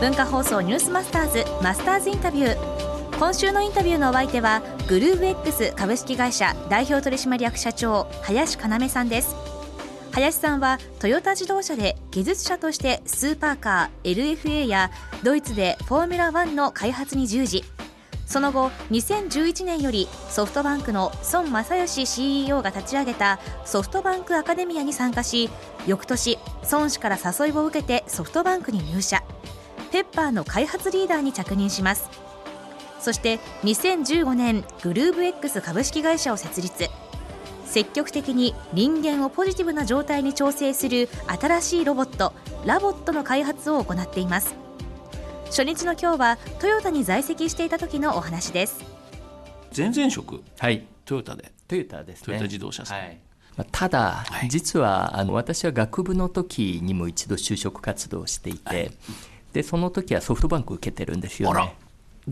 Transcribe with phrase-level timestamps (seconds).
[0.00, 3.18] 文化放送ニュースマスターズマスターズインタビュー。
[3.18, 9.34] 今週のインタビューのお相手はグルーブ X 株式会社代表取締役社長林要さんです。
[10.12, 14.92] 林さんはトヨタ自動車で技術者としてスーパーカー LFA や
[15.24, 17.64] ドイツでフォーミュラ1の開発に従事。
[18.24, 25.50] その後2011年よりソフトバンクの孫正義 CEO が立ち上げたソフトバンクアカデミアに参加し
[25.88, 26.38] 翌年
[26.70, 29.24] 孫氏から誘いを受けてソフトバンクに入社。
[29.88, 32.08] ペッパーの開発リーダーに着任します。
[33.00, 36.88] そして2015年グルーブ X 株式会社を設立。
[37.64, 42.32] 積極的に人間をポジティブな状態に調整する新しいロボット
[42.64, 44.54] ラボットの開発を行っています。
[45.46, 48.84] 初日の今日はトヨタに在籍していた時のお話です。
[49.76, 50.42] 前々職？
[50.58, 50.86] はい。
[51.04, 51.52] トヨタで。
[51.68, 52.24] トヨタですね。
[52.26, 53.18] トヨタ自動車さん、はい。
[53.56, 54.48] まあただ、はい。
[54.48, 58.90] 実はあの私は学部の時にも一度就職活動をしていて、はい
[59.52, 61.74] でその時はソフトバンク受けてるんですよね。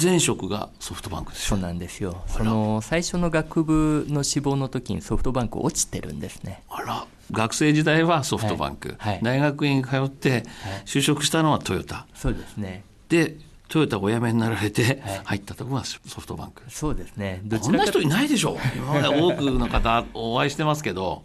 [0.00, 2.22] 前職がソフトバンクですそうよなんですよ。
[2.26, 6.62] その最初の学部の志望の時にソフトバンク落ちてるんですね。
[6.70, 7.06] あら。
[7.30, 9.12] 学生時代はソフトバンク、はい。
[9.14, 9.20] はい。
[9.22, 10.44] 大学院通って
[10.86, 12.06] 就職したのはトヨタ。
[12.14, 12.84] そうですね。
[13.08, 13.36] で
[13.68, 15.20] トヨタをお辞めになられてはい。
[15.24, 17.40] 入ったところがソフトバンク、そうですね。
[17.44, 18.56] どこんな人いないでしょ。
[18.74, 21.22] 今まで多くの方お会いしてますけど。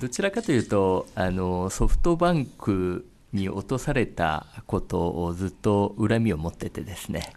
[0.00, 7.32] どちらかというとあのソフトバンクに落とされたことをずっと恨みを持っててですね。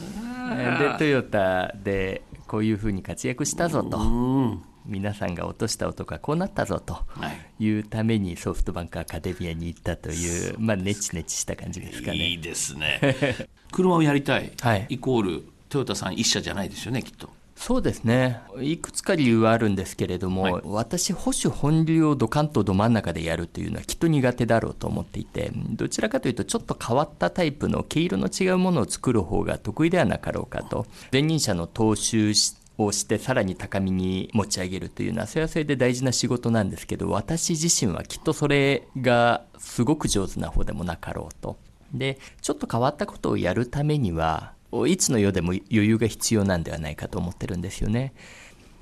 [0.00, 3.98] でトヨタでこういうふうに活躍したぞと。
[3.98, 4.62] うん。
[4.86, 7.64] 皆さんが落とした男はこうなったぞとはい。
[7.64, 12.16] いうためにソフトバンクアカデミアに行ったというまあネチネチした感じですかね。
[12.16, 13.00] いいですね。
[13.70, 14.86] 車をやりたい、はい。
[14.88, 18.40] イコールトヨタさん一社じゃないですよねきっとそうですね。
[18.60, 20.62] いくつか理由はあるんですけれども、はい。
[20.64, 30.86] 私保守本流をドカンとど真ん中でやるというのはきっと苦手だろうと思っていてどちらかというとちょっと変わったタイプの毛色の違うものを作る方が得意ではなかろうかと。
[31.12, 41.56] 前任者の踏襲しをしてさらに高みに持ち上げるというのはそれはそれで大事な仕事なんですけど私自身はきっとそれがすごく上手な方でもなかろうと。
[41.92, 44.52] でちょっと変わったことをやるためには
[44.86, 48.12] いつの世でも余裕が必要なんではないかと思ってるんですよね。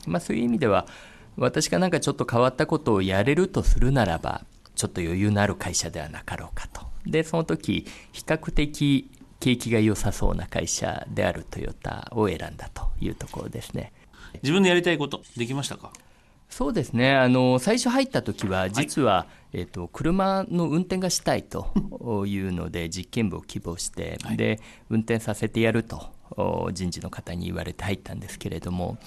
[0.06, 0.86] まあ、そういう意味では
[1.36, 4.44] 私がなんかちょっと変わったことをやれるとするならば
[4.74, 6.82] ちょっと余裕のある会社ではなかろうかと。
[7.06, 13.92] でその時比較的景気が良さそうな会社であるトヨタを選んだというところですね。
[14.42, 15.92] 自分のやりたいことできましたか？
[16.48, 17.14] そうですね。
[17.14, 21.72] あの最初入った時は実は、えっと車の運転がしたいと
[22.26, 24.36] いうので実験部を希望して、はい。
[24.36, 28.98] で運転させてやるとお人事の方に言われて入ったんですけれども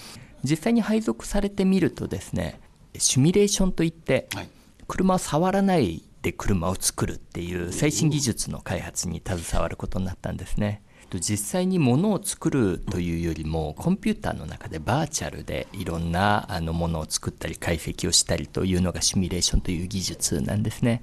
[0.44, 2.60] 実際に配属されてみるとですね
[2.98, 4.50] シミュレーションといって、はい。
[4.88, 10.82] 車を触らないで車を作るっていう最新技術の開発に携わることになったんですね。
[11.18, 21.02] 実際に物を作るというよりもコンピューターの中でバーチャルでいろんなあのものを作ったり解析をしたりというのがシミュレーションという技術なんですね。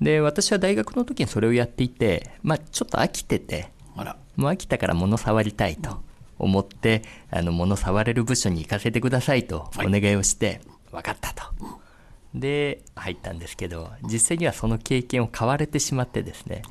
[0.00, 3.70] で私は大学の時にそれをやっていて、まあ、ちょっと飽きてて
[4.36, 6.00] もう飽きたから物触りたいと
[6.38, 10.60] 思ってあの物触れる部署に行かせてくださいとお願いをして、
[10.90, 11.44] 分かったと。
[12.34, 16.62] で入ったんですけど実際にはその経験を買われてしまってですね、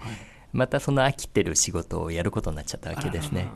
[0.51, 3.47] またその飽きてる仕事をやることになっちゃったわけですね。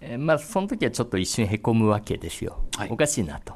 [0.00, 2.88] えーまあその時はちょっと一瞬へこむわけですよ、はい。
[2.90, 3.54] おかしいなと、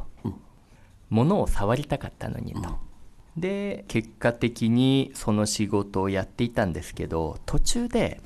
[1.08, 2.78] 物を触りたかったのにと、
[3.36, 8.20] で結果的にその仕事をやっていたんですけど途中で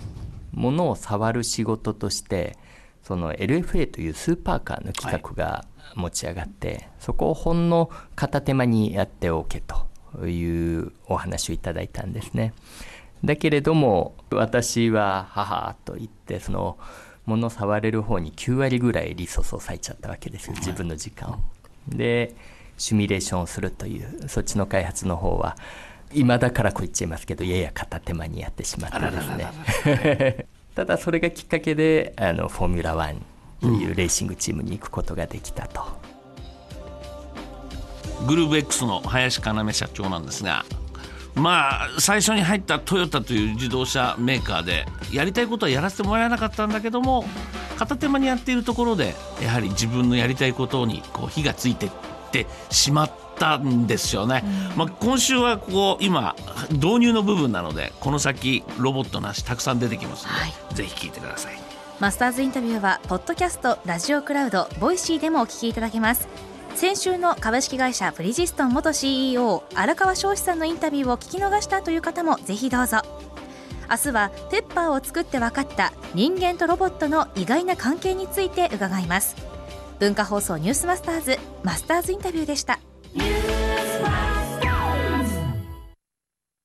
[0.53, 2.59] 物を触る仕事として
[3.03, 5.65] その LFA というスーパーカーの企画が
[5.95, 12.53] 持ち上がって、そこをほんの片手間にやっておけというお話をいただいたんですね。
[13.25, 16.79] だけれども私は母と言ってその
[17.27, 21.39] 物触れる方に9割ぐらいリソースを割いちゃったわけですよ自分の時間を。
[21.89, 22.35] で
[22.77, 25.57] シミュレーションをするというそっちの開発の方は
[26.13, 33.17] 今だからこう言っちゃいますけどやや片手間にやってしまってですね ただそれがきっかけであのフォーミュラ1
[33.61, 35.83] というレーシングチームに行くことができたと。
[38.27, 40.65] グルーブ X の林要社長なんですが
[41.39, 47.25] まあ最初に入ったトヨタという自動車メーカーでやりたいことはやらせてもらえなかったんだけども
[47.77, 51.91] 片手間にやっているところでやはり自分のやりたいことにこう火がついてっ
[52.31, 54.45] てしまったんですよね、
[54.77, 56.37] まあ、今週はここ今
[56.71, 60.75] 導入の部分なのでこの先ロボットの話たくさん出てきますので、はい。
[60.75, 61.59] ぜひ聞いてください。
[62.01, 66.29] マスターズインタビューはポッドキャストラジオクラウド Voicy でもお聞きいただけます
[66.79, 72.99] 先週の株式会社ブリヂストン元 CEO 荒川詔四さんのインタビューを聞き逃したという方もぜひどうぞ。
[73.91, 79.35] 明日はペッパーを作って分かった人間とロボットの意外な関係について伺います。
[79.99, 82.79] 文化放送ニュースマスターズマスターズインタビューでした。